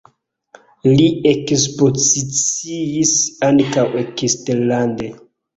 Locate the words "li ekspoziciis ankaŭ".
1.01-3.87